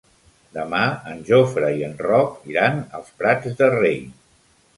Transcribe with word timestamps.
Demà 0.57 0.79
en 1.11 1.19
Jofre 1.27 1.69
i 1.81 1.85
en 1.89 1.93
Roc 2.07 2.49
iran 2.55 2.81
als 3.01 3.13
Prats 3.21 3.61
de 3.61 3.71
Rei. 3.79 4.03